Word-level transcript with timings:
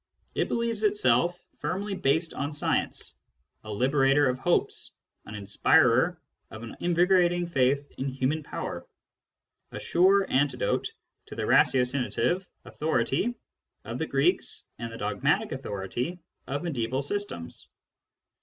It 0.33 0.47
believes 0.47 0.81
itself 0.81 1.39
firmly 1.57 1.93
based 1.93 2.33
on 2.33 2.53
science, 2.53 3.13
a 3.63 3.71
liberator 3.71 4.27
of 4.27 4.39
hopes, 4.39 4.89
an 5.27 5.35
inspirer 5.35 6.19
of 6.49 6.63
an 6.63 6.75
invigorat 6.81 7.31
ing 7.31 7.45
faith 7.45 7.87
in 7.99 8.09
human 8.09 8.41
power, 8.41 8.87
a 9.71 9.79
sure 9.79 10.25
antidote 10.27 10.91
to 11.27 11.35
the 11.35 11.45
ratio 11.45 11.83
cihative 11.83 12.47
authority 12.65 13.35
of 13.85 13.99
the 13.99 14.07
Greeks 14.07 14.63
and 14.79 14.91
the 14.91 14.97
dogmatic 14.97 15.51
author 15.51 15.83
ity 15.83 16.17
of 16.47 16.63
mediaeval 16.63 17.03
systems. 17.03 17.67